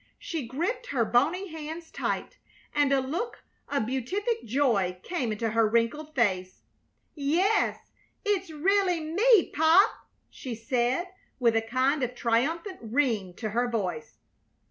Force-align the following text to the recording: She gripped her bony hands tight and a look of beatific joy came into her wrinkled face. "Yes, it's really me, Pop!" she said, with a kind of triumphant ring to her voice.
She 0.17 0.47
gripped 0.47 0.87
her 0.87 1.05
bony 1.05 1.49
hands 1.51 1.91
tight 1.91 2.39
and 2.73 2.91
a 2.91 2.99
look 2.99 3.43
of 3.69 3.85
beatific 3.85 4.43
joy 4.45 4.99
came 5.03 5.31
into 5.31 5.49
her 5.51 5.67
wrinkled 5.67 6.15
face. 6.15 6.63
"Yes, 7.13 7.91
it's 8.25 8.49
really 8.49 8.99
me, 8.99 9.51
Pop!" 9.51 9.91
she 10.31 10.55
said, 10.55 11.09
with 11.39 11.55
a 11.55 11.61
kind 11.61 12.01
of 12.01 12.15
triumphant 12.15 12.79
ring 12.81 13.35
to 13.35 13.51
her 13.51 13.69
voice. 13.69 14.17